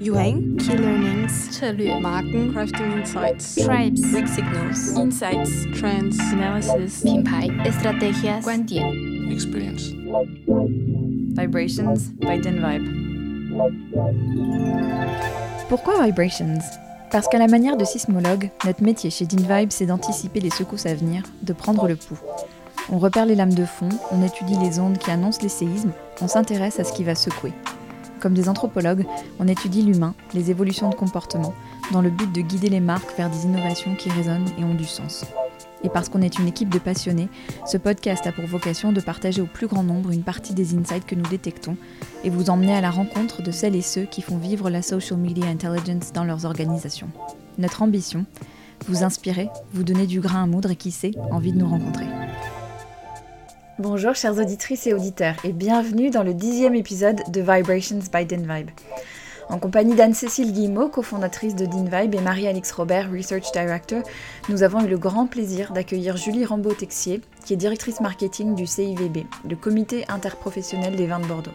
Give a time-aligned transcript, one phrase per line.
[0.00, 8.42] Yuheng, Key Learnings, 策略 Marken, Crafting Insights, Tribes, Weak Signals, Insights, Trends, Analysis, 品牌 Estrategias,
[8.42, 8.84] 观点
[9.30, 9.92] experience.
[11.34, 12.84] Vibrations by Denvibe.
[15.68, 16.62] Pourquoi Vibrations
[17.13, 20.95] Parce qu'à la manière de sismologue, notre métier chez Denvibe, c'est d'anticiper les secousses à
[20.95, 22.17] venir, de prendre le pouls.
[22.89, 26.27] On repère les lames de fond, on étudie les ondes qui annoncent les séismes, on
[26.27, 27.53] s'intéresse à ce qui va secouer.
[28.19, 29.05] Comme des anthropologues,
[29.39, 31.53] on étudie l'humain, les évolutions de comportement,
[31.91, 34.85] dans le but de guider les marques vers des innovations qui résonnent et ont du
[34.85, 35.23] sens.
[35.83, 37.29] Et parce qu'on est une équipe de passionnés,
[37.65, 41.05] ce podcast a pour vocation de partager au plus grand nombre une partie des insights
[41.05, 41.75] que nous détectons
[42.23, 45.19] et vous emmener à la rencontre de celles et ceux qui font vivre la social
[45.19, 47.09] media intelligence dans leurs organisations.
[47.57, 48.25] Notre ambition
[48.87, 52.05] vous inspirer, vous donner du grain à moudre et qui sait, envie de nous rencontrer.
[53.79, 58.69] Bonjour chères auditrices et auditeurs et bienvenue dans le dixième épisode de Vibrations by DinVibe.
[59.49, 64.01] En compagnie d'Anne-Cécile Guillemot, cofondatrice de DinVibe, et Marie-Alix Robert, Research Director,
[64.49, 69.25] nous avons eu le grand plaisir d'accueillir Julie Rambaud-Texier, qui est directrice marketing du CIVB,
[69.47, 71.51] le comité interprofessionnel des vins de Bordeaux.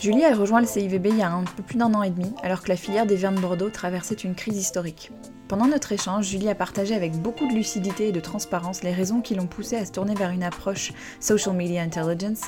[0.00, 2.32] Julie a rejoint le CIVB il y a un peu plus d'un an et demi,
[2.42, 5.12] alors que la filière des vins de Bordeaux traversait une crise historique.
[5.46, 9.20] Pendant notre échange, Julie a partagé avec beaucoup de lucidité et de transparence les raisons
[9.20, 12.40] qui l'ont poussée à se tourner vers une approche social media intelligence,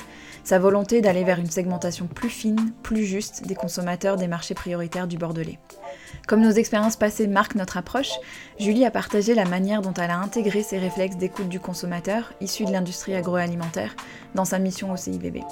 [0.43, 5.07] sa volonté d'aller vers une segmentation plus fine, plus juste des consommateurs des marchés prioritaires
[5.07, 5.59] du Bordelais.
[6.27, 8.13] Comme nos expériences passées marquent notre approche,
[8.59, 12.65] Julie a partagé la manière dont elle a intégré ses réflexes d'écoute du consommateur, issus
[12.65, 13.95] de l'industrie agroalimentaire,
[14.33, 15.43] dans sa mission au CIVB.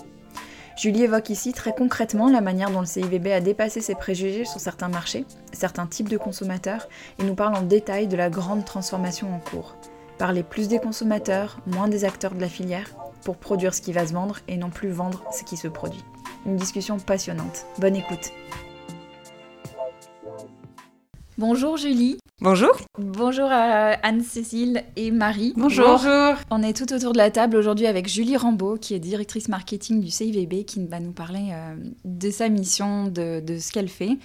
[0.75, 4.59] Julie évoque ici très concrètement la manière dont le CIVB a dépassé ses préjugés sur
[4.59, 9.33] certains marchés, certains types de consommateurs, et nous parle en détail de la grande transformation
[9.33, 9.77] en cours.
[10.17, 12.89] Parler plus des consommateurs, moins des acteurs de la filière,
[13.23, 16.03] pour produire ce qui va se vendre et non plus vendre ce qui se produit.
[16.45, 17.65] Une discussion passionnante.
[17.79, 18.31] Bonne écoute.
[21.37, 22.19] Bonjour Julie.
[22.41, 22.75] Bonjour.
[22.97, 25.53] Bonjour à Anne-Cécile et Marie.
[25.55, 26.01] Bonjour.
[26.51, 30.01] On est tout autour de la table aujourd'hui avec Julie Rambaud, qui est directrice marketing
[30.01, 34.17] du CIVB, qui va nous parler euh, de sa mission, de, de ce qu'elle fait.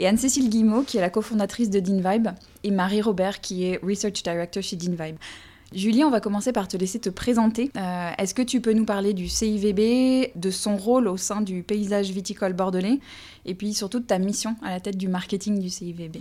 [0.00, 2.30] Et Anne-Cécile Guillemot, qui est la cofondatrice de DinVibe.
[2.64, 5.16] Et Marie Robert, qui est Research Director chez DinVibe.
[5.72, 7.70] Julie, on va commencer par te laisser te présenter.
[7.76, 11.62] Euh, Est-ce que tu peux nous parler du CIVB, de son rôle au sein du
[11.62, 12.98] paysage viticole bordelais,
[13.46, 16.16] et puis surtout de ta mission à la tête du marketing du CIVB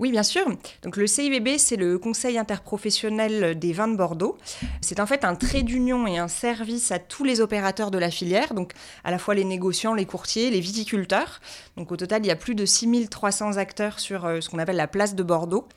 [0.00, 0.44] Oui, bien sûr.
[0.82, 4.36] Donc le CIVB, c'est le Conseil interprofessionnel des vins de Bordeaux.
[4.80, 8.10] C'est en fait un trait d'union et un service à tous les opérateurs de la
[8.10, 8.72] filière, donc
[9.04, 11.40] à la fois les négociants, les courtiers, les viticulteurs.
[11.76, 14.76] Donc au total, il y a plus de 6300 acteurs sur euh, ce qu'on appelle
[14.76, 15.68] la place de Bordeaux.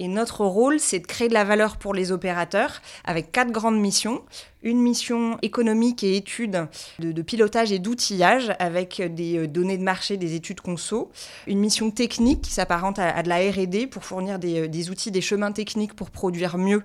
[0.00, 3.78] Et notre rôle, c'est de créer de la valeur pour les opérateurs avec quatre grandes
[3.78, 4.22] missions.
[4.62, 6.68] Une mission économique et études
[6.98, 11.10] de, pilotage et d'outillage avec des euh, données de marché, des études conso.
[11.46, 15.10] Une mission technique qui s'apparente à, de la R&D pour fournir des, euh, des, outils,
[15.10, 16.82] des chemins techniques pour produire mieux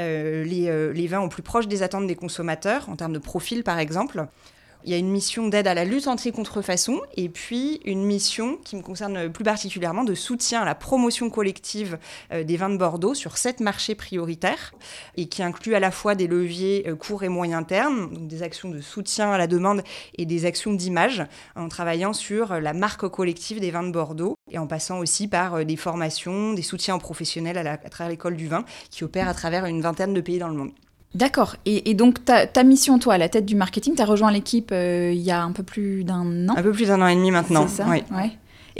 [0.00, 3.62] euh, les, les vins au plus proche des attentes des consommateurs, en termes de profil
[3.62, 4.26] par exemple.
[4.88, 8.74] Il y a une mission d'aide à la lutte anti-contrefaçon et puis une mission qui
[8.74, 11.98] me concerne plus particulièrement de soutien à la promotion collective
[12.32, 14.72] euh, des vins de Bordeaux sur sept marchés prioritaires
[15.18, 18.42] et qui inclut à la fois des leviers euh, court et moyen terme, donc des
[18.42, 19.82] actions de soutien à la demande
[20.16, 21.22] et des actions d'image
[21.54, 25.28] en travaillant sur euh, la marque collective des vins de Bordeaux et en passant aussi
[25.28, 29.34] par des formations, des soutiens aux professionnels à travers l'école du vin qui opère à
[29.34, 30.72] travers une vingtaine de pays dans le monde.
[31.14, 31.56] D'accord.
[31.64, 34.30] Et, et, donc, ta, ta, mission, toi, à la tête du marketing, tu as rejoint
[34.30, 37.08] l'équipe euh, il y a un peu plus d'un an Un peu plus d'un an
[37.08, 37.66] et demi maintenant.
[37.66, 38.02] C'est ça oui.
[38.14, 38.30] ouais.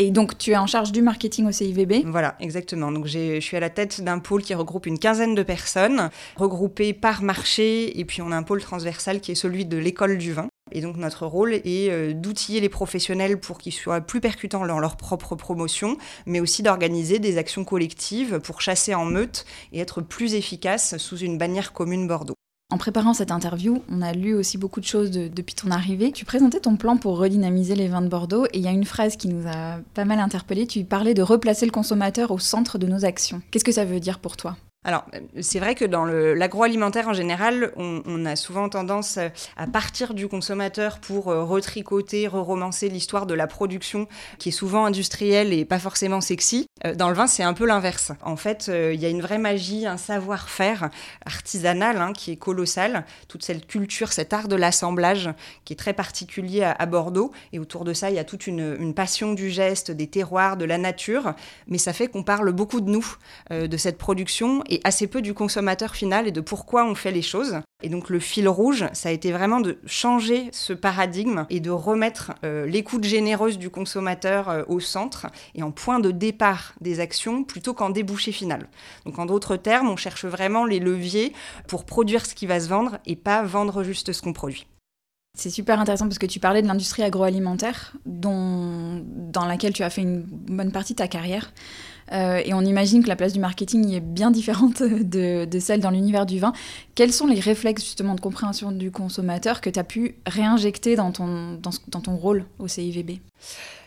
[0.01, 2.93] Et donc, tu es en charge du marketing au CIVB Voilà, exactement.
[2.93, 6.93] Donc, je suis à la tête d'un pôle qui regroupe une quinzaine de personnes, regroupées
[6.93, 10.33] par marché, et puis on a un pôle transversal qui est celui de l'école du
[10.33, 10.49] vin.
[10.71, 14.79] Et donc notre rôle est euh, d'outiller les professionnels pour qu'ils soient plus percutants dans
[14.79, 20.01] leur propre promotion, mais aussi d'organiser des actions collectives pour chasser en meute et être
[20.01, 22.38] plus efficaces sous une bannière commune Bordeaux.
[22.71, 26.13] En préparant cette interview, on a lu aussi beaucoup de choses de, depuis ton arrivée.
[26.13, 28.85] Tu présentais ton plan pour redynamiser les vins de Bordeaux et il y a une
[28.85, 30.67] phrase qui nous a pas mal interpellés.
[30.67, 33.41] Tu parlais de replacer le consommateur au centre de nos actions.
[33.51, 34.59] Qu'est-ce que ça veut dire pour toi?
[34.89, 35.05] Alors,
[35.43, 39.19] c'est vrai que dans l'agroalimentaire en général, on, a souvent tendance
[39.59, 44.09] à partir du consommateur pour euh, retricoter, re-romancer l'histoire de la production
[44.39, 46.69] qui est souvent industrielle et pas forcément sexy.
[46.87, 48.13] Euh, dans le vin, c'est un peu l'inverse.
[48.23, 50.89] En fait, euh, il y a une vraie magie, un savoir-faire
[51.27, 53.05] artisanal hein, qui est colossal.
[53.29, 55.29] Toute cette culture, cet art de l'assemblage
[55.67, 57.31] qui est très particulier à, Bordeaux.
[57.53, 60.65] Et autour de ça, il y a toute une, passion du geste, des terroirs, de
[60.65, 61.35] la nature.
[61.67, 63.07] Mais ça fait qu'on parle beaucoup de nous,
[63.51, 64.65] de cette production.
[64.79, 67.61] Et assez peu du consommateur final et de pourquoi on fait les choses.
[67.83, 71.71] Et donc le fil rouge, ça a été vraiment de changer ce paradigme et de
[71.71, 77.01] remettre euh, l'écoute généreuse du consommateur euh, au centre et en point de départ des
[77.01, 78.69] actions plutôt qu'en débouché final.
[79.05, 81.33] Donc en d'autres termes, on cherche vraiment les leviers
[81.67, 84.67] pour produire ce qui va se vendre et pas vendre juste ce qu'on produit.
[85.37, 89.91] C'est super intéressant parce que tu parlais de l'industrie agroalimentaire dont, dans laquelle tu as
[89.91, 91.53] fait une bonne partie de ta carrière.
[92.13, 95.91] Euh, et on imagine que la place du marketing est bien différente de, celle dans
[95.91, 96.53] l'univers du vin.
[96.95, 101.13] Quels sont les réflexes justement de compréhension du consommateur que tu as pu réinjecter dans
[101.13, 103.21] ton, dans ton rôle au CIVB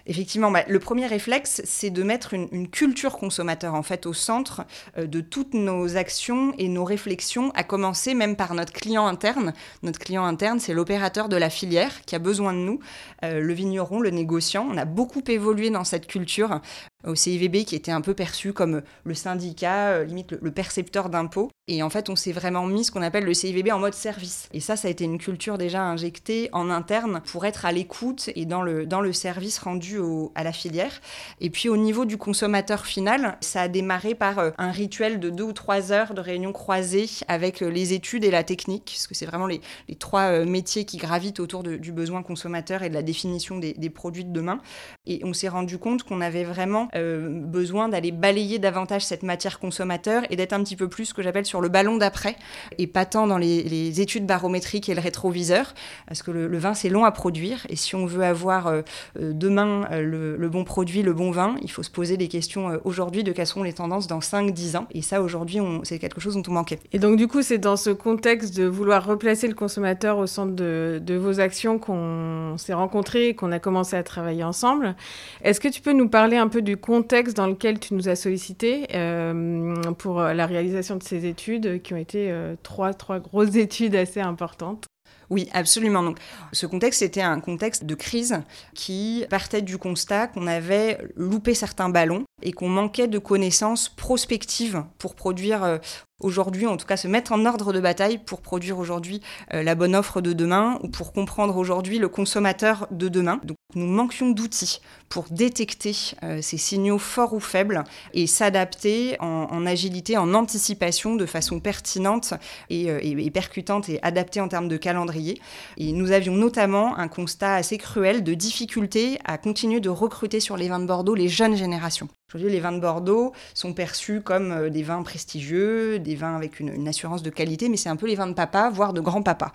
[0.08, 4.64] Effectivement, bah, le premier réflexe, c'est de mettre une, culture consommateur en fait au centre
[4.98, 9.54] euh, de toutes nos actions et nos réflexions, à commencer même par notre client interne.
[9.84, 12.80] Notre client interne, c'est l'opérateur de la filière qui a besoin de nous,
[13.24, 14.68] euh, le vigneron, le négociant.
[14.70, 16.62] On a beaucoup évolué dans cette culture
[17.06, 21.50] au CIVB qui était un peu perçu comme le syndicat, euh, limite le, percepteur d'impôts.
[21.68, 24.50] Et en fait, on s'est vraiment mis ce qu'on appelle le CIVB en mode service.
[24.54, 28.30] Et ça, ça a été une culture déjà injectée en interne pour être à l'écoute
[28.36, 30.00] et dans le, dans le service rendu
[30.36, 31.02] à la filière.
[31.40, 35.30] Et puis au niveau du consommateur final, ça a démarré par euh, un rituel de
[35.30, 39.08] deux ou trois heures de réunion croisée avec euh, les études et la technique, parce
[39.08, 39.62] que c'est vraiment les,
[40.00, 44.32] trois métiers qui gravitent autour du besoin consommateur et de la définition des, produits de
[44.32, 44.60] demain.
[45.06, 50.24] Et on s'est rendu compte qu'on avait vraiment besoin d'aller balayer davantage cette matière consommateur
[50.30, 52.36] et d'être un petit peu plus ce que j'appelle sur le ballon d'après
[52.78, 55.74] et pas tant dans les, études barométriques et le rétroviseur
[56.08, 58.82] parce que le, vin c'est long à produire et si on veut avoir euh,
[59.20, 63.24] euh, demain le, bon produit, le bon vin, il faut se poser des questions aujourd'hui
[63.24, 66.44] de quelles seront les tendances dans 5-10 ans et ça aujourd'hui c'est quelque chose dont
[66.48, 66.80] on manquait.
[66.92, 70.54] Et donc du coup c'est dans ce contexte de vouloir replacer le consommateur au centre
[70.54, 74.96] de, de vos actions qu'on s'est rencontrés et qu'on a commencé à travailler ensemble.
[75.44, 78.16] Est-ce que tu peux nous parler un peu du contexte dans lequel tu nous as
[78.16, 83.56] sollicité euh, pour la réalisation de ces études, qui ont été euh, trois, trois grosses
[83.56, 84.88] études assez importantes.
[85.30, 86.04] Oui, absolument.
[86.04, 86.18] Donc,
[86.52, 88.42] ce contexte, c'était un contexte de crise
[88.76, 94.84] qui partait du constat qu'on avait loupé certains ballons et qu'on manquait de connaissances prospectives
[94.98, 95.78] pour produire euh,
[96.22, 99.22] aujourd'hui, en tout cas se mettre en ordre de bataille pour produire aujourd'hui
[99.54, 103.40] euh, la bonne offre de demain ou pour comprendre aujourd'hui le consommateur de demain.
[103.44, 107.84] Donc nous manquions d'outils pour détecter euh, ces signaux forts ou faibles
[108.14, 112.34] et s'adapter en, agilité, en anticipation de façon pertinente
[112.70, 115.42] et, et, percutante et adaptée en termes de calendrier.
[115.78, 120.58] Et nous avions notamment un constat assez cruel de difficulté à continuer de recruter sur
[120.58, 122.10] les vins de Bordeaux les jeunes générations.
[122.34, 126.62] Aujourd'hui, les vins de Bordeaux sont perçus comme euh, des vins prestigieux, des vins avec
[126.62, 129.52] une, assurance de qualité, mais c'est un peu les vins de papa, voire de grand-papa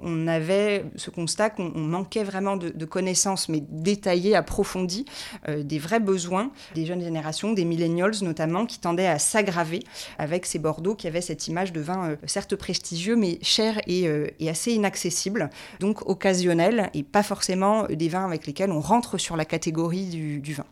[0.00, 5.04] on avait ce constat qu'on manquait vraiment de, connaissances, mais détaillées, approfondies,
[5.48, 9.80] euh, des vrais besoins des jeunes générations, des millennials notamment, qui tendaient à s'aggraver
[10.16, 14.08] avec ces Bordeaux qui avaient cette image de vin euh, certes prestigieux, mais cher et,
[14.48, 15.50] assez inaccessible,
[15.80, 20.54] donc occasionnel, et pas forcément des vins avec lesquels on rentre sur la catégorie du
[20.54, 20.64] vin.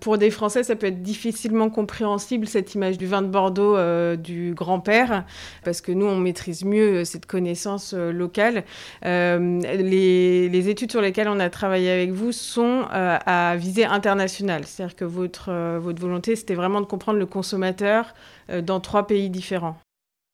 [0.00, 4.14] Pour des Français, ça peut être difficilement compréhensible cette image du vin de Bordeaux euh,
[4.16, 5.24] du grand-père,
[5.64, 8.64] parce que nous, on maîtrise mieux euh, cette connaissance euh, locale.
[9.02, 15.04] les, études sur lesquelles on a travaillé avec vous sont à visée internationale, c'est-à-dire que
[15.04, 18.14] votre, votre volonté, c'était vraiment de comprendre le consommateur
[18.62, 19.76] dans trois pays différents.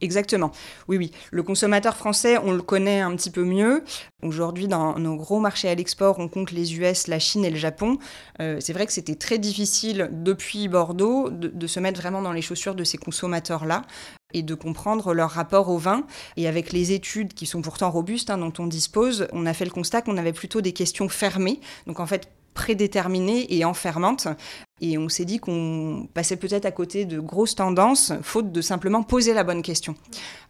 [0.01, 0.51] Exactement.
[0.89, 1.13] Oui, oui.
[1.31, 3.85] Le consommateur français, on le connaît un petit peu mieux.
[4.23, 7.57] Aujourd'hui, dans nos gros marchés à l'export, on compte les US, la Chine et le
[7.57, 7.99] Japon.
[8.41, 12.43] Euh, c'est vrai que c'était très difficile depuis Bordeaux de, se mettre vraiment dans les
[12.43, 13.83] chaussures de ces consommateurs-là
[14.35, 16.05] et de comprendre leur rapport au vin.
[16.37, 19.65] Et avec les études qui sont pourtant robustes, hein, dont on dispose, on a fait
[19.65, 21.61] le constat qu'on avait plutôt des questions fermées.
[21.87, 24.29] Donc en fait, prédéterminée et enfermante.
[24.81, 29.05] Et on s'est dit qu'on passait peut-être à côté de grosses tendances, faute de simplement
[29.05, 29.95] poser la bonne question.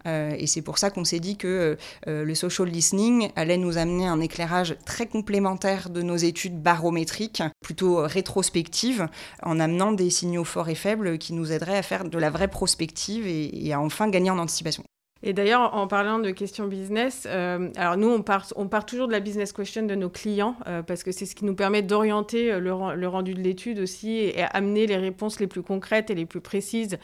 [0.07, 3.77] Euh, et c'est pour ça qu'on s'est dit que euh, le social listening allait nous
[3.77, 9.07] amener un éclairage très complémentaire de nos études barométriques, plutôt rétrospectives,
[9.43, 12.49] en amenant des signaux forts et faibles qui nous aideraient à faire de la vraie
[12.49, 14.83] prospective et à enfin gagner en anticipation.
[15.25, 19.21] Et d'ailleurs, en parlant de questions business, euh, alors nous, on part, toujours de la
[19.21, 22.59] business question de nos clients euh, parce que c'est ce qui nous permet d'orienter euh,
[22.59, 26.41] le, rendu de l'étude aussi et, amener les réponses les plus concrètes et les plus
[26.41, 26.99] précises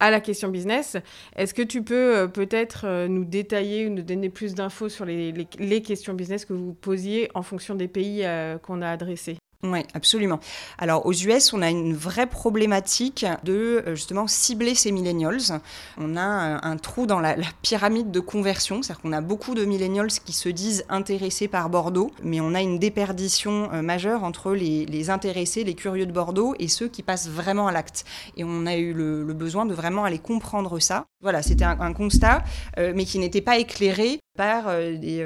[0.00, 0.96] à la question business.
[1.36, 6.14] Est-ce que tu peux peut-être nous détailler ou nous donner plus d'infos sur les, questions
[6.14, 8.26] business que vous posiez en fonction des pays
[8.62, 10.40] qu'on a adressés Oui, absolument.
[10.78, 15.60] Alors aux US, on a une vraie problématique de euh, justement cibler ces millennials.
[15.98, 16.22] On a
[16.66, 20.48] un, trou dans la, pyramide de conversion, c'est-à-dire qu'on a beaucoup de millennials qui se
[20.48, 25.74] disent intéressés par Bordeaux, mais on a une déperdition euh, majeure entre les, intéressés, les
[25.74, 28.04] curieux de Bordeaux et ceux qui passent vraiment à l'acte.
[28.36, 31.04] Et on a eu le, besoin de vraiment aller comprendre ça.
[31.20, 32.42] Voilà, c'était un, constat,
[32.78, 35.24] euh, mais qui n'était pas éclairé par des,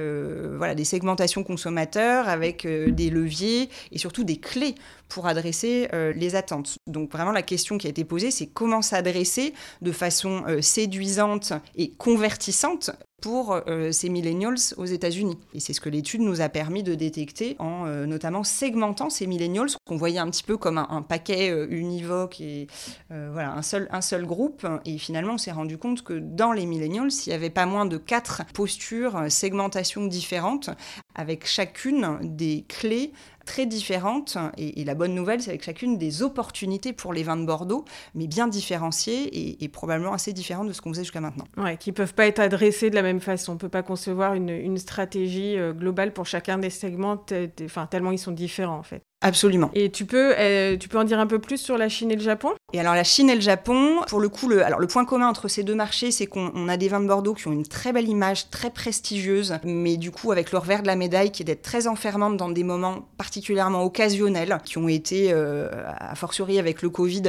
[0.57, 4.75] voilà, des segmentations consommateurs avec des leviers et surtout des clés
[5.09, 6.79] pour adresser euh, les attentes.
[6.87, 11.53] Donc vraiment la question qui a été posée, c'est comment s'adresser de façon euh, séduisante
[11.77, 12.91] et convertissante
[13.23, 15.39] pour euh, ces millennials aux États-Unis.
[15.55, 19.69] Et c'est ce que l'étude nous a permis de détecter en notamment segmentant ces millennials
[19.87, 22.67] qu'on voyait un petit peu comme un, paquet univoque et
[23.11, 24.67] voilà un seul, un seul groupe.
[24.85, 27.87] Et finalement, on s'est rendu compte que dans les millennials, il n'y avait pas moins
[27.87, 30.71] de quatre postures, segmentations différentes,
[31.15, 33.13] avec chacune des clés
[33.47, 34.37] très différentes.
[34.59, 37.85] Et, la bonne nouvelle, c'est avec chacune des opportunités pour les vins de Bordeaux,
[38.15, 41.47] mais bien différenciées et, probablement assez différentes de ce qu'on faisait jusqu'à maintenant.
[41.57, 43.53] Ouais, qui ne peuvent pas être adressées de la même façon.
[43.53, 48.19] On ne peut pas concevoir une, stratégie euh, globale pour chacun des segments, tellement ils
[48.19, 49.06] sont différents en fait.
[49.23, 49.71] Absolument.
[49.73, 52.17] Et tu peux, euh, tu peux en dire un peu plus sur la Chine et
[52.17, 52.51] le Japon?
[52.75, 55.27] Et alors la Chine et le Japon, pour le coup, le, alors le point commun
[55.27, 57.93] entre ces deux marchés, c'est qu'on a des vins de Bordeaux qui ont une très
[57.95, 61.47] belle image, très prestigieuse, mais du coup avec le revers de la médaille qui est
[61.47, 66.83] d'être très enfermante dans des moments particulièrement occasionnels, qui ont été, euh, a fortiori avec
[66.83, 67.23] le Covid,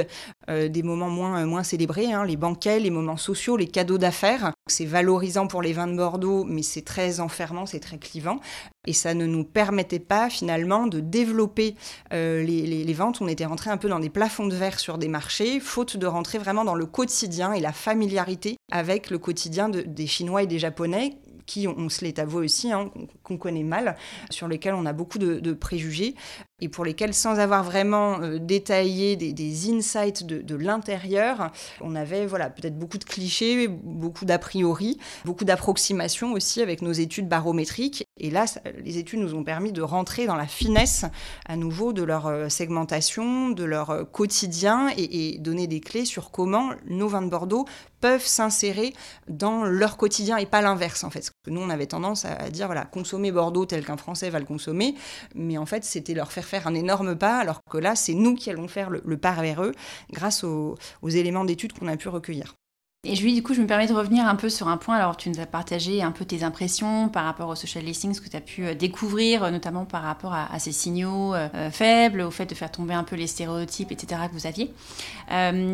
[0.50, 4.52] euh, des moments moins, moins célébrés, hein, les banquets, les moments sociaux, les cadeaux d'affaires.
[4.68, 8.40] C'est valorisant pour les vins de Bordeaux, mais c'est très enfermant, c'est très clivant.
[8.86, 11.76] Et ça ne nous permettait pas finalement de développer
[12.14, 13.22] euh, les, ventes.
[13.22, 16.08] On était rentré un peu dans des plafonds de verre sur des marchés, faute de
[16.08, 20.60] rentrer vraiment dans le quotidien et la familiarité avec le quotidien des Chinois et des
[20.60, 22.92] Japonais qui, on, se l'est avoué aussi, hein,
[23.24, 23.96] qu'on connaît mal,
[24.30, 26.14] sur lesquels on a beaucoup de préjugés
[26.60, 32.50] et pour lesquels, sans avoir vraiment euh, détaillé des, insights de, l'intérieur, on avait voilà,
[32.50, 38.06] peut-être beaucoup de clichés, beaucoup d'a priori, beaucoup d'approximations aussi avec nos études barométriques.
[38.20, 38.46] Et là,
[38.84, 41.06] les études nous ont permis de rentrer dans la finesse
[41.46, 46.06] à nouveau de leur euh, segmentation, de leur euh, quotidien et, et donner des clés
[46.06, 47.66] sur comment nos vins de Bordeaux
[48.02, 48.94] peuvent s'insérer
[49.28, 51.32] dans leur quotidien et pas l'inverse en fait.
[51.48, 54.96] Nous on avait tendance à dire voilà consommer Bordeaux tel qu'un Français va le consommer,
[55.36, 58.36] mais en fait c'était leur faire faire un énorme pas, alors que là, c'est nous
[58.36, 59.74] qui allons faire le, pas vers eux
[60.12, 62.56] grâce aux éléments d'études qu'on a pu recueillir.
[63.04, 64.98] Et Julie, du coup, je me permets de revenir un peu sur un point.
[64.98, 68.20] Alors, tu nous as partagé un peu tes impressions par rapport au social listening, ce
[68.20, 72.20] que tu as pu euh, découvrir, euh, notamment par rapport à, ces signaux euh, faibles,
[72.20, 74.74] au fait de faire tomber un peu les stéréotypes, etc., que vous aviez.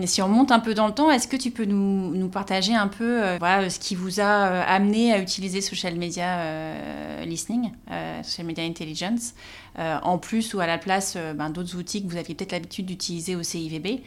[0.06, 2.76] si on monte un peu dans le temps, est-ce que tu peux nous, nous partager
[2.76, 7.72] un peu voilà, ce qui vous a amené à utiliser social media listening,
[8.22, 9.34] social media intelligence,
[9.78, 13.36] en plus ou à la place ben, d'autres outils que vous aviez peut-être l'habitude d'utiliser
[13.36, 14.02] au CIVB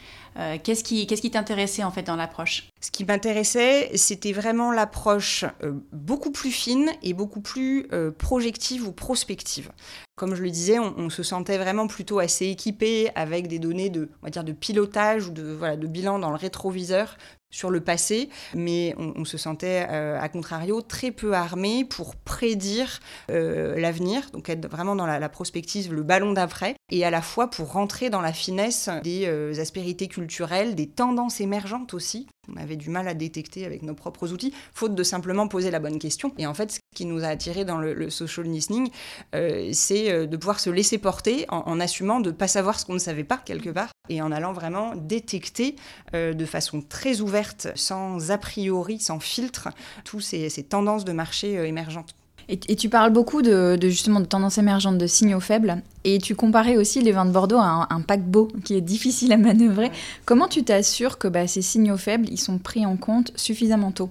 [0.62, 2.68] Qu'est-ce qui t'intéressait en fait dans l'approche?
[2.86, 8.86] Ce qui m'intéressait, c'était vraiment l'approche euh, beaucoup plus fine et beaucoup plus euh, projective
[8.86, 9.72] ou prospective.
[10.14, 14.08] Comme je le disais, on, se sentait vraiment plutôt assez équipé avec des données de,
[14.22, 17.18] on va dire, de pilotage ou de, voilà, de bilan dans le rétroviseur
[17.56, 23.00] sur le passé, mais on, se sentait, euh, à contrario, très peu armé pour prédire
[23.28, 27.72] l'avenir, donc être vraiment dans la, prospective, le ballon d'après, et à la fois pour
[27.72, 33.08] rentrer dans la finesse des aspérités culturelles, des tendances émergentes aussi, on avait du mal
[33.08, 36.32] à détecter avec nos propres outils, faute de simplement poser la bonne question.
[36.38, 38.90] Et en fait, ce qui nous a attiré dans le, social listening,
[39.34, 42.86] euh, c'est euh, de pouvoir se laisser porter en, assumant de ne pas savoir ce
[42.86, 45.76] qu'on ne savait pas quelque part et en allant vraiment détecter
[46.14, 49.68] euh, de façon très ouverte, sans a priori, sans filtre,
[50.04, 52.14] toutes ces tendances de marché émergentes.
[52.48, 56.76] Et, tu parles beaucoup de, justement de tendances émergentes, de signaux faibles, et tu comparais
[56.76, 59.90] aussi les vins de Bordeaux à un, paquebot qui est difficile à manœuvrer.
[60.24, 64.10] Comment tu t'assures que bah, ces signaux faibles, ils sont pris en compte suffisamment tôt?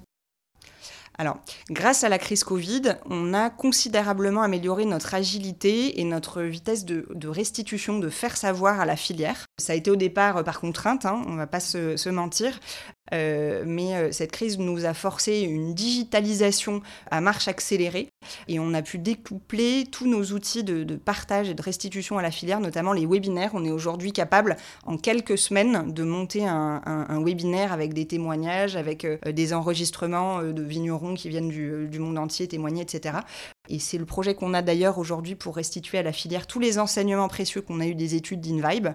[1.18, 1.38] Alors,
[1.70, 7.28] grâce à la crise Covid, on a considérablement amélioré notre agilité et notre vitesse de,
[7.28, 9.45] restitution, de faire savoir à la filière.
[9.58, 12.60] Ça a été au départ par contrainte, hein, on ne va pas se mentir,
[13.14, 16.82] euh, mais euh, cette crise nous a forcé une digitalisation
[17.12, 18.10] à marche accélérée
[18.48, 22.32] et on a pu découpler tous nos outils de, partage et de restitution à la
[22.32, 23.52] filière, notamment les webinaires.
[23.54, 26.82] On est aujourd'hui capable, en quelques semaines, de monter un,
[27.24, 32.48] webinaire avec des témoignages, avec euh, des enregistrements de vignerons qui viennent du monde entier
[32.48, 33.20] témoigner, etc.
[33.70, 36.80] Et c'est le projet qu'on a d'ailleurs aujourd'hui pour restituer à la filière tous les
[36.80, 38.90] enseignements précieux qu'on a eu des études d'InVibe.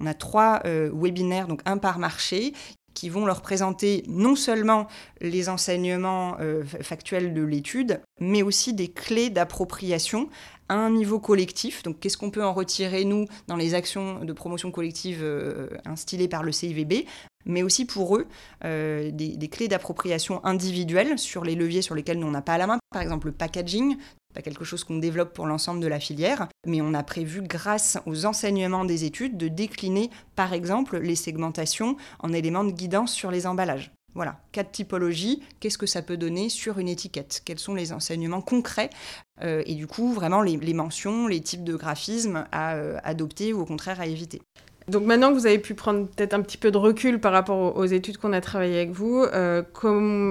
[0.00, 2.52] On a trois webinaires, donc un par marché,
[2.98, 4.88] qui vont leur présenter non seulement
[5.20, 10.28] les enseignements euh, factuels de l'étude, mais aussi des clés d'appropriation
[10.68, 11.84] à un niveau collectif.
[11.84, 16.26] Donc, qu'est-ce qu'on peut en retirer, nous, dans les actions de promotion collective euh, instillées
[16.26, 17.06] par le CIVB
[17.46, 18.26] mais aussi pour eux
[18.64, 22.58] euh, des, clés d'appropriation individuelles sur les leviers sur lesquels nous on n'a pas à
[22.58, 22.78] la main.
[22.92, 23.96] Par exemple, le packaging,
[24.42, 28.26] quelque chose qu'on développe pour l'ensemble de la filière, mais on a prévu, grâce aux
[28.26, 33.46] enseignements des études, de décliner, par exemple, les segmentations en éléments de guidance sur les
[33.46, 33.92] emballages.
[34.14, 37.42] Voilà, quatre typologies, qu'est-ce que ça peut donner sur une étiquette?
[37.44, 38.90] Quels sont les enseignements concrets?
[39.42, 43.60] Euh, Et du coup, vraiment les, mentions, les types de graphismes à euh, adopter ou
[43.60, 44.40] au contraire à éviter.
[44.88, 47.76] Donc maintenant que vous avez pu prendre peut-être un petit peu de recul par rapport
[47.76, 49.62] aux, études qu'on a travaillées avec vous, euh,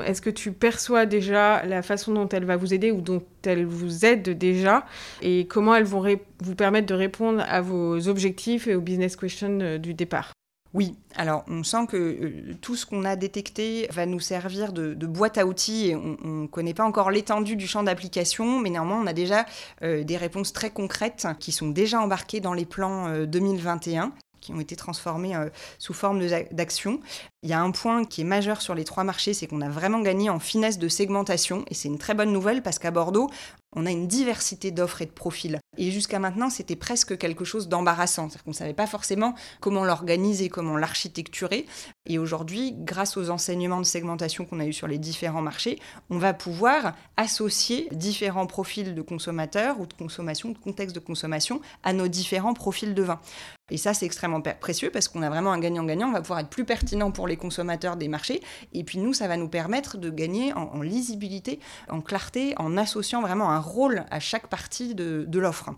[0.02, 3.66] est-ce que tu perçois déjà la façon dont elle va vous aider ou dont elle
[3.66, 4.86] vous aide déjà
[5.22, 6.04] et comment elles vont
[6.42, 10.32] vous permettre de répondre à vos objectifs et aux business questions euh, du départ?
[10.74, 14.94] Oui, alors on sent que euh, tout ce qu'on a détecté va nous servir de,
[15.06, 19.02] boîte à outils et on ne connaît pas encore l'étendue du champ d'application, mais néanmoins
[19.02, 19.46] on a déjà
[19.82, 24.12] des réponses très concrètes qui sont déjà embarquées dans les plans 2021
[24.48, 27.02] qui ont été transformés euh, sous forme d'action.
[27.48, 29.70] Il y a un point qui est majeur sur les trois marchés, c'est qu'on a
[29.70, 33.30] vraiment gagné en finesse de segmentation, et c'est une très bonne nouvelle parce qu'à Bordeaux,
[33.74, 35.60] on a une diversité d'offres et de profils.
[35.78, 38.24] Et jusqu'à maintenant, c'était presque quelque chose d'embarrassant.
[38.24, 41.68] C'est-à-dire qu'on ne savait pas forcément comment l'organiser, comment l'architecturer.
[42.06, 46.18] Et aujourd'hui, grâce aux enseignements de segmentation qu'on a eu sur les différents marchés, on
[46.18, 51.94] va pouvoir associer différents profils de consommateurs ou de consommation, de contexte de consommation à
[51.94, 53.22] nos différents profils de vin.
[53.70, 56.08] Et ça, c'est extrêmement précieux parce qu'on a vraiment un gagnant-gagnant.
[56.08, 58.42] On va pouvoir être plus pertinent pour les consommateurs des marchés.
[58.74, 63.22] Et puis nous, ça va nous permettre de gagner en, lisibilité, en clarté, en associant
[63.22, 65.70] vraiment un rôle à chaque partie de, l'offre.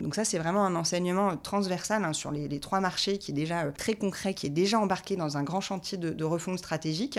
[0.00, 3.64] Donc ça, c'est vraiment un enseignement transversal hein, sur les, trois marchés qui est déjà
[3.64, 7.18] euh, très concret, qui est déjà embarqué dans un grand chantier de, refonte stratégique.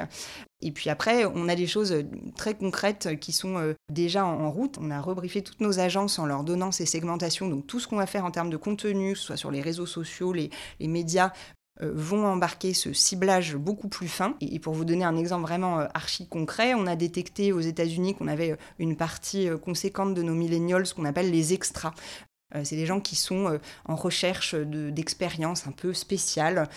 [0.62, 2.03] Et puis après, on a des choses euh,
[2.36, 4.77] très concrètes qui sont euh, déjà en route.
[4.82, 7.48] On a rebriefé toutes nos agences en leur donnant ces segmentations.
[7.48, 10.34] Donc tout ce qu'on va faire en termes de contenu, soit sur les réseaux sociaux,
[10.34, 10.50] les,
[10.82, 14.36] médias, euh, vont embarquer ce ciblage beaucoup plus fin.
[14.41, 18.27] Et, pour vous donner un exemple vraiment archi concret, on a détecté aux États-Unis qu'on
[18.27, 21.93] avait une partie conséquente de nos millennials, ce qu'on appelle les extras.
[22.63, 26.67] C'est des gens qui sont en recherche d'expériences un peu spéciales,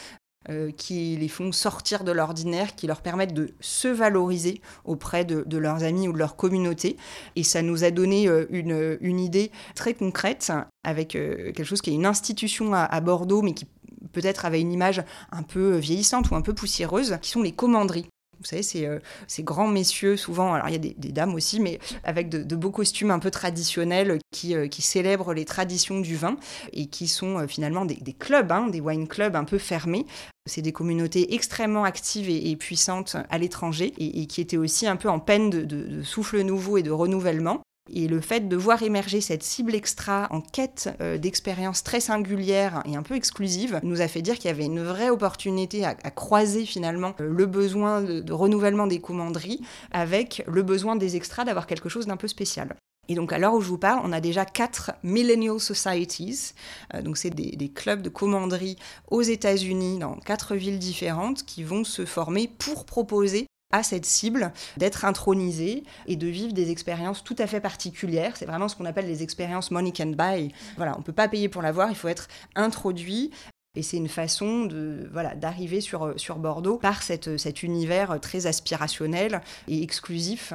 [0.51, 5.57] euh, qui les font sortir de l'ordinaire, qui leur permettent de se valoriser auprès de,
[5.57, 6.97] leurs amis ou de leur communauté.
[7.37, 10.51] Et ça nous a donné euh, une, idée très concrète
[10.83, 13.69] avec euh, quelque chose qui est une institution à, Bordeaux, mais qui
[14.13, 18.07] peut-être avait une image un peu vieillissante ou un peu poussiéreuse, qui sont les commanderies.
[18.39, 18.89] Vous savez, ces,
[19.29, 22.73] ces, grands messieurs, souvent, alors il y a des, dames aussi, mais avec de, beaux
[22.73, 26.37] costumes un peu traditionnels qui, qui, célèbrent les traditions du vin
[26.73, 30.07] et qui sont finalement des, clubs, hein, des wine clubs un peu fermés,
[30.47, 35.09] c'est des communautés extrêmement actives et, puissantes à l'étranger et, qui étaient aussi un peu
[35.09, 37.63] en peine de, souffle nouveau et de renouvellement.
[37.91, 42.83] Et le fait de voir émerger cette cible extra en quête euh, d'expériences très singulières
[42.87, 45.95] et un peu exclusives nous a fait dire qu'il y avait une vraie opportunité à,
[45.95, 51.67] croiser finalement euh, le besoin de, renouvellement des commanderies avec le besoin des extras d'avoir
[51.67, 52.77] quelque chose d'un peu spécial.
[53.09, 56.55] Et donc à l'heure où je vous parle, on a déjà quatre Millennial Societies,
[56.95, 58.77] euh, donc c'est des, clubs de commanderie
[59.11, 64.53] aux États-Unis dans quatre villes différentes qui vont se former pour proposer à cette cible
[64.77, 68.37] d'être intronisée et de vivre des expériences tout à fait particulières.
[68.37, 70.53] C'est vraiment ce qu'on appelle les expériences money can buy.
[70.77, 73.31] Voilà, on ne peut pas payer pour l'avoir, il faut être introduit
[73.75, 78.47] et c'est une façon de voilà d'arriver sur, sur Bordeaux par cette, cet univers très
[78.47, 80.53] aspirationnel et exclusif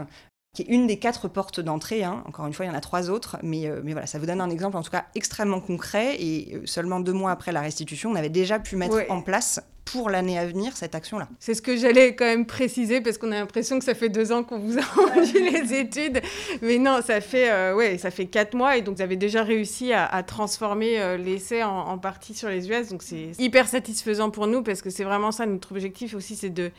[0.57, 2.03] qui est une des quatre portes d'entrée.
[2.03, 2.23] Hein.
[2.25, 4.25] Encore une fois, il y en a trois autres, mais, euh, mais voilà, ça vous
[4.25, 6.15] donne un exemple en tout cas extrêmement concret.
[6.19, 9.61] Et euh, seulement deux mois après la restitution, on avait déjà pu mettre en place
[9.91, 11.29] pour l'année à venir cette action-là.
[11.39, 14.31] C'est ce que j'allais quand même préciser parce qu'on a l'impression que ça fait deux
[14.33, 16.21] ans qu'on vous a rendu les études,
[16.61, 19.43] mais non, ça fait euh, ouais, ça fait quatre mois et donc vous avez déjà
[19.43, 24.47] réussi à, transformer euh, l'essai en, partie sur les US, donc c'est hyper satisfaisant pour
[24.47, 26.71] nous parce que c'est vraiment ça notre objectif aussi, c'est de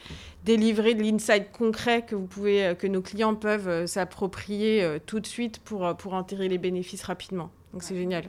[0.45, 5.27] délivrer de l'insight concret que vous pouvez, euh, que nos clients peuvent s'approprier tout de
[5.27, 7.51] suite pour pour en tirer les bénéfices rapidement.
[7.73, 8.25] Donc c'est génial.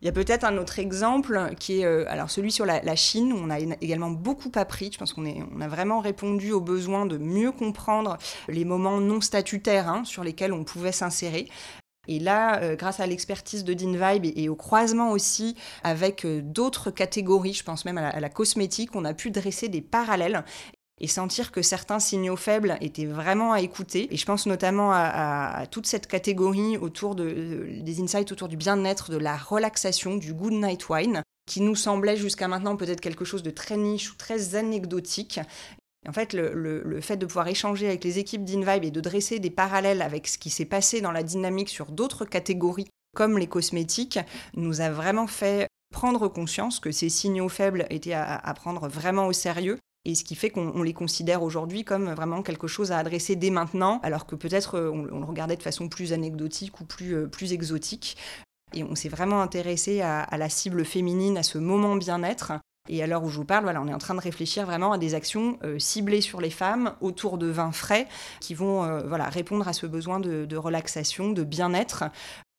[0.00, 3.32] Il y a peut-être un autre exemple qui est euh, alors celui sur la, Chine,
[3.32, 4.90] où on a également beaucoup appris.
[4.92, 8.16] Je pense qu'on on a vraiment répondu aux besoins de mieux comprendre
[8.48, 11.48] les moments non statutaires hein, sur lesquels on pouvait s'insérer.
[12.06, 16.40] Et là, euh, grâce à l'expertise de DinVibe et, et, au croisement aussi avec euh,
[16.42, 20.44] d'autres catégories, je pense même à la, cosmétique, on a pu dresser des parallèles
[21.00, 24.12] et sentir que certains signaux faibles étaient vraiment à écouter.
[24.12, 29.10] Et je pense notamment à, toute cette catégorie autour de, des insights autour du bien-être,
[29.10, 33.42] de la relaxation, du good night wine, qui nous semblait jusqu'à maintenant peut-être quelque chose
[33.42, 35.40] de très niche ou très anecdotique.
[36.08, 39.50] En fait, le, fait de pouvoir échanger avec les équipes d'InVibe et de dresser des
[39.50, 44.20] parallèles avec ce qui s'est passé dans la dynamique sur d'autres catégories comme les cosmétiques
[44.54, 49.32] nous a vraiment fait prendre conscience que ces signaux faibles étaient à, prendre vraiment au
[49.32, 53.36] sérieux et ce qui fait qu'on les considère aujourd'hui comme vraiment quelque chose à adresser
[53.36, 57.14] dès maintenant, alors que peut-être euh, on, le regardait de façon plus anecdotique ou plus,
[57.14, 58.16] euh, plus exotique.
[58.72, 62.52] Et on s'est vraiment intéressé à, la cible féminine, à ce moment bien-être.
[62.88, 64.92] Et à l'heure où je vous parle, voilà, on est en train de réfléchir vraiment
[64.92, 68.08] à des actions euh, ciblées sur les femmes autour de vins frais
[68.40, 72.04] qui vont voilà, répondre à ce besoin de, de relaxation, de bien-être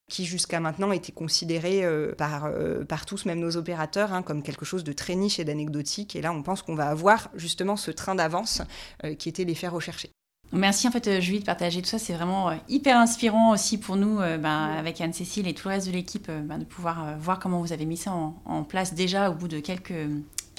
[0.09, 4.43] qui jusqu'à maintenant était considéré euh, par, euh, par tous, même nos opérateurs, hein, comme
[4.43, 6.15] quelque chose de très niche et d'anecdotique.
[6.15, 8.61] Et là, on pense qu'on va avoir justement ce train d'avance
[9.05, 10.11] euh, qui était l'effet recherché.
[10.51, 14.17] Merci en fait Julie de partager tout ça, c'est vraiment hyper inspirant aussi pour nous
[14.17, 17.71] ben, avec Anne-Cécile et tout le reste de l'équipe ben, de pouvoir voir comment vous
[17.71, 19.93] avez mis ça en, en, place déjà au bout de quelques,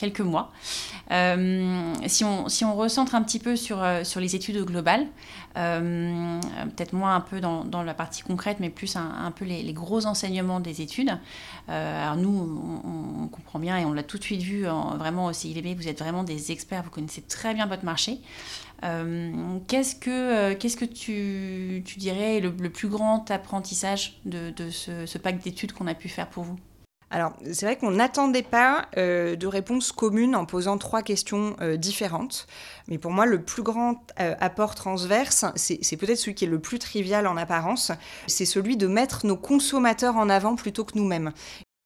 [0.01, 0.51] quelques mois.
[1.11, 5.07] Euh, si, on, si on recentre un petit peu sur, euh, sur les études globales,
[5.59, 6.41] euh,
[6.75, 10.07] peut-être moins un peu dans, dans, la partie concrète, mais plus un, peu les, gros
[10.07, 11.13] enseignements des études.
[11.69, 14.65] alors nous, on, comprend bien et on l'a tout de suite vu
[14.97, 18.21] vraiment au CIVB, vous êtes vraiment des experts, vous connaissez très bien votre marché.
[18.81, 25.19] Qu'est-ce que, qu'est-ce que tu, tu dirais le, le, plus grand apprentissage de, de ce,
[25.19, 26.57] pack d'études qu'on a pu faire pour vous
[27.13, 31.77] alors, c'est vrai qu'on n'attendait pas euh, de réponses communes en posant trois questions euh,
[31.77, 32.47] différentes.
[32.87, 36.61] Mais pour moi, le plus grand euh, apport transverse, c'est peut-être celui qui est le
[36.61, 37.91] plus trivial en apparence,
[38.29, 41.33] c'est celui de mettre nos consommateurs en avant plutôt que nous-mêmes.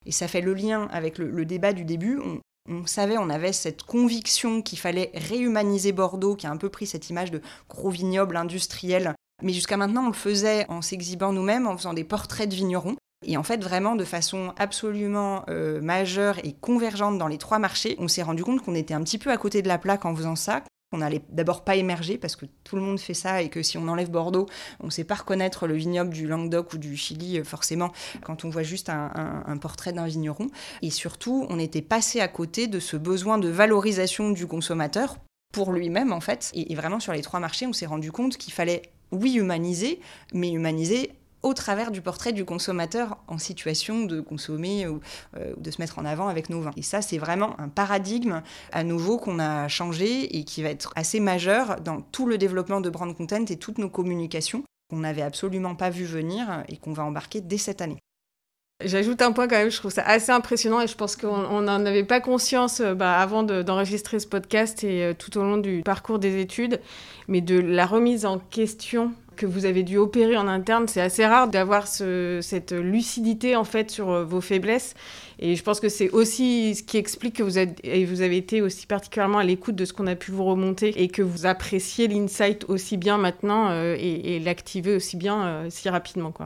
[0.05, 2.19] Et ça fait le lien avec le, débat du début.
[2.67, 6.87] On savait, on avait cette conviction qu'il fallait réhumaniser Bordeaux, qui a un peu pris
[6.87, 9.13] cette image de gros vignoble industriel.
[9.43, 12.95] Mais jusqu'à maintenant, on le faisait en s'exhibant nous-mêmes, en faisant des portraits de vignerons.
[13.25, 17.95] Et en fait, vraiment de façon absolument euh, majeure et convergente dans les trois marchés,
[17.99, 20.15] on s'est rendu compte qu'on était un petit peu à côté de la plaque en
[20.15, 20.63] faisant ça.
[20.91, 23.77] On n'allait d'abord pas émerger parce que tout le monde fait ça et que si
[23.77, 24.45] on enlève Bordeaux,
[24.79, 27.91] on ne sait pas reconnaître le vignoble du Languedoc ou du Chili euh, forcément
[28.23, 30.47] quand on voit juste un, portrait d'un vigneron.
[30.81, 35.17] Et surtout, on était passé à côté de ce besoin de valorisation du consommateur
[35.53, 36.51] pour lui-même en fait.
[36.53, 39.99] et vraiment sur les trois marchés, on s'est rendu compte qu'il fallait oui humaniser,
[40.33, 41.11] mais humaniser
[41.45, 44.99] au travers du portrait du consommateur en situation de consommer ou
[45.37, 46.71] euh, de se mettre en avant avec nos vins.
[46.75, 50.91] Et ça, c'est vraiment un paradigme à nouveau qu'on a changé et qui va être
[50.95, 55.21] assez majeur dans tout le développement de brand content et toutes nos communications qu'on n'avait
[55.21, 57.99] absolument pas vu venir et qu'on va embarquer dès cette année.
[58.83, 61.85] J'ajoute un point quand même, je trouve ça assez impressionnant et je pense qu'on n'en
[61.85, 65.81] avait pas conscience euh, bah, avant d'enregistrer ce podcast et euh, tout au long du
[65.81, 66.81] parcours des études,
[67.29, 70.89] mais de la remise en question que vous avez dû opérer en interne.
[70.89, 74.93] C'est assez rare d'avoir cette lucidité en fait sur euh, vos faiblesses.
[75.39, 78.35] Et je pense que c'est aussi ce qui explique que vous, êtes, et vous avez
[78.35, 81.45] été aussi particulièrement à l'écoute de ce qu'on a pu vous remonter et que vous
[81.45, 86.33] appréciez l'insight aussi bien maintenant euh, et, l'activer aussi bien si rapidement.
[86.33, 86.45] Quoi.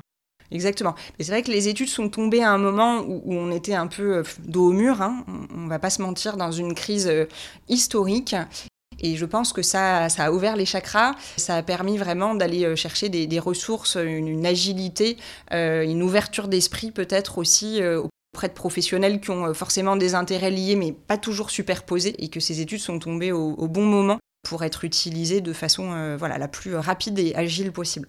[0.52, 0.96] Exactement.
[1.18, 3.88] Mais c'est vrai que les études sont tombées à un moment où, on était un
[3.88, 5.24] peu dos au mur, hein.
[5.54, 7.12] on, ne va pas se mentir, dans une crise
[7.68, 8.36] historique.
[9.02, 12.66] Et je pense que ça, ça a ouvert les chakras, ça a permis vraiment d'aller
[12.66, 15.18] euh, chercher des, ressources, une, agilité,
[15.54, 18.02] euh, une ouverture d'esprit peut-être aussi euh,
[18.34, 22.40] auprès de professionnels qui ont forcément des intérêts liés mais pas toujours superposés et que
[22.40, 26.48] ces études sont tombées au, au bon moment pour être utilisées de façon voilà, la
[26.48, 28.08] plus rapide et agile possible.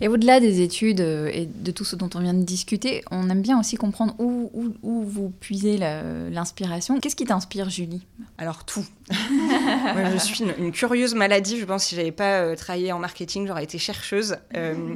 [0.00, 3.28] Et au-delà des études euh, et de tout ce dont on vient de discuter, on
[3.28, 4.50] aime bien aussi comprendre où,
[4.82, 6.98] où, vous puisez l'inspiration.
[7.00, 8.06] Qu'est-ce qui t'inspire, Julie?
[8.38, 8.84] Alors, tout.
[9.10, 11.58] Moi, je suis une, curieuse maladie.
[11.58, 14.36] Je pense que si j'avais pas euh, travaillé en marketing, j'aurais été chercheuse.
[14.56, 14.94] Euh,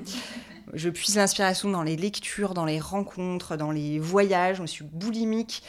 [0.72, 4.58] je puise l'inspiration dans les lectures, dans les rencontres, dans les voyages.
[4.58, 5.62] Je suis boulimique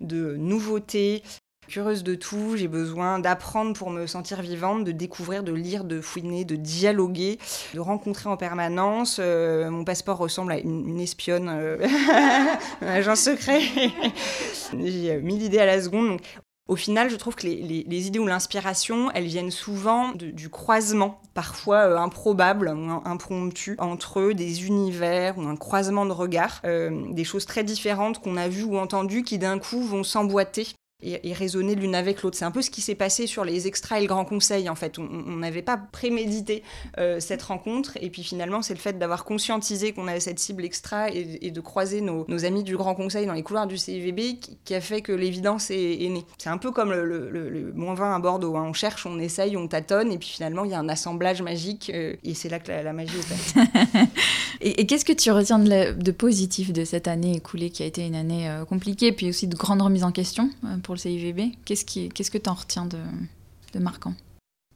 [0.00, 1.22] de nouveautés,
[1.70, 6.00] curieuse de tout, j'ai besoin d'apprendre pour me sentir vivante, de découvrir, de lire, de
[6.00, 7.38] fouiner, de dialoguer,
[7.74, 9.18] de rencontrer en permanence.
[9.20, 11.78] Euh, mon passeport ressemble à une, espionne, euh,
[12.82, 13.60] un agent secret.
[14.84, 16.20] j'ai euh, mille idées à la seconde.
[16.66, 22.00] au final, je trouve que les, idées ou l'inspiration, elles viennent souvent du croisement, parfois
[22.00, 28.20] improbable ou impromptu, entre des univers ou un croisement de regards, des choses très différentes
[28.20, 30.66] qu'on a vues ou entendues qui d'un coup vont s'emboîter
[31.02, 32.36] et, raisonner l'une avec l'autre.
[32.36, 34.74] C'est un peu ce qui s'est passé sur les extras et le grand conseil, en
[34.74, 34.98] fait.
[34.98, 36.62] On n'avait pas prémédité
[36.98, 40.64] euh, cette rencontre, et puis finalement, c'est le fait d'avoir conscientisé qu'on avait cette cible
[40.64, 44.74] extra et, de croiser nos, amis du grand conseil dans les couloirs du CIVB qui,
[44.74, 46.24] a fait que l'évidence est, née.
[46.38, 48.56] C'est un peu comme le, moins 20 à Bordeaux.
[48.56, 48.66] Hein.
[48.68, 51.90] On cherche, on essaye, on tâtonne, et puis finalement, il y a un assemblage magique,
[51.94, 54.06] euh, et c'est là que la, magie opère.
[54.60, 58.14] et, qu'est-ce que tu retiens de, positif de cette année écoulée, qui a été une
[58.14, 60.50] année euh, compliquée, puis aussi de grande remise en question
[60.82, 64.14] pour le CIVB Qu'est-ce, que tu en retiens de, marquant?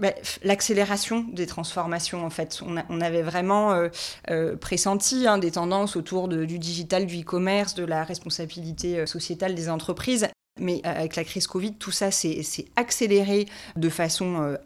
[0.01, 2.61] Bah, L'accélération des transformations, en fait.
[2.89, 3.89] On, avait vraiment euh,
[4.31, 9.55] euh, pressenti hein, des tendances autour du digital, du e-commerce, de la responsabilité euh, sociétale
[9.55, 10.29] des entreprises.
[10.61, 14.57] Mais avec la crise Covid, tout ça s'est accéléré de façon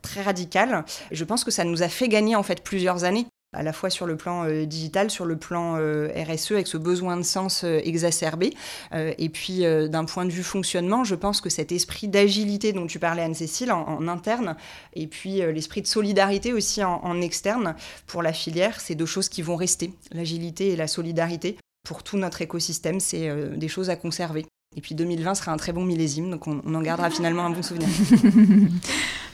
[0.00, 0.84] très radicale.
[1.10, 3.90] Je pense que ça nous a fait gagner en fait plusieurs années à la fois
[3.90, 7.64] sur le plan euh, digital, sur le plan euh, RSE, avec ce besoin de sens
[7.64, 8.54] euh, exacerbé.
[8.92, 12.98] et puis, d'un point de vue fonctionnement, je pense que cet esprit d'agilité dont tu
[12.98, 14.56] parlais, Anne-Cécile, en, interne,
[14.94, 17.74] et puis l'esprit de solidarité aussi en, en externe,
[18.06, 21.56] pour la filière, c'est deux choses qui vont rester, l'agilité et la solidarité.
[21.86, 24.46] Pour tout notre écosystème, c'est des choses à conserver.
[24.76, 27.62] Et puis 2020 sera un très bon millésime, donc on, en gardera finalement un bon
[27.62, 27.88] souvenir.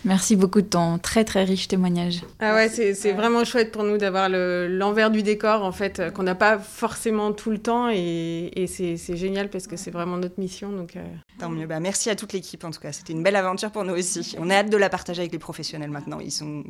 [0.04, 2.22] Merci beaucoup de ton très très riche témoignage.
[2.38, 6.34] Ah ouais, c'est vraiment chouette pour nous d'avoir l'envers du décor, en fait, qu'on n'a
[6.34, 10.70] pas forcément tout le temps, et, et c'est génial parce que c'est vraiment notre mission.
[10.70, 11.04] Donc, euh.
[11.38, 13.84] Tant mieux, bah, merci à toute l'équipe en tout cas, c'était une belle aventure pour
[13.84, 14.36] nous aussi.
[14.38, 16.64] On a hâte de la partager avec les professionnels maintenant, ils sont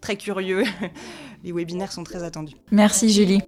[0.00, 0.64] très curieux,
[1.44, 2.56] les webinaires sont très attendus.
[2.70, 3.42] Merci Julie.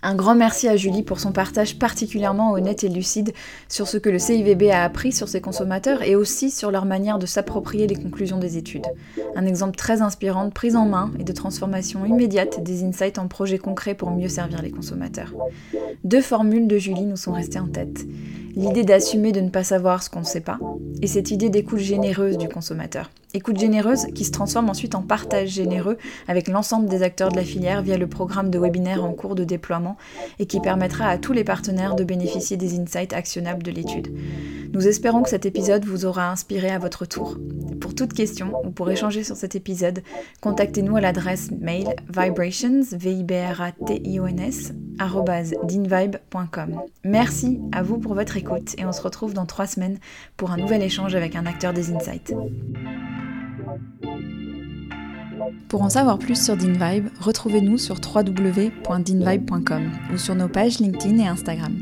[0.00, 3.32] Un grand merci à Julie pour son partage particulièrement honnête et lucide
[3.68, 7.18] sur ce que le CIVB a appris sur ses consommateurs et aussi sur leur manière
[7.18, 8.86] de s'approprier les conclusions des études.
[9.34, 13.26] Un exemple très inspirant de prise en main et de transformation immédiate des insights en
[13.26, 15.34] projets concrets pour mieux servir les consommateurs.
[16.04, 18.06] Deux formules de Julie nous sont restées en tête.
[18.58, 20.58] L'idée d'assumer de ne pas savoir ce qu'on ne sait pas
[21.00, 23.08] et cette idée d'écoute généreuse du consommateur.
[23.32, 27.44] Écoute généreuse qui se transforme ensuite en partage généreux avec l'ensemble des acteurs de la
[27.44, 29.96] filière via le programme de webinaire en cours de déploiement
[30.40, 34.08] et qui permettra à tous les partenaires de bénéficier des insights actionnables de l'étude.
[34.72, 37.38] Nous espérons que cet épisode vous aura inspiré à votre tour.
[37.80, 40.02] Pour toute question ou pour échanger sur cet épisode,
[40.40, 44.72] contactez-nous à l'adresse mail vibrations, v i b r a t i o n s
[47.04, 49.98] Merci à vous pour votre écoute et on se retrouve dans trois semaines
[50.36, 52.34] pour un nouvel échange avec un acteur des insights.
[55.68, 61.26] Pour en savoir plus sur DinVibe, retrouvez-nous sur www.dinvibe.com ou sur nos pages LinkedIn et
[61.26, 61.78] Instagram.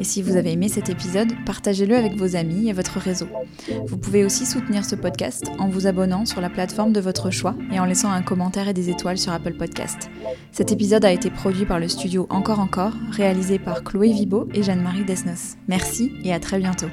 [0.00, 3.26] Et si vous avez aimé cet épisode, partagez-le avec vos amis et votre réseau.
[3.86, 7.56] Vous pouvez aussi soutenir ce podcast en vous abonnant sur la plateforme de votre choix
[7.72, 10.10] et en laissant un commentaire et des étoiles sur Apple Podcast.
[10.52, 14.62] Cet épisode a été produit par le studio Encore Encore, réalisé par Chloé Vibo et
[14.62, 15.56] Jeanne-Marie Desnos.
[15.66, 16.88] Merci et à très bientôt.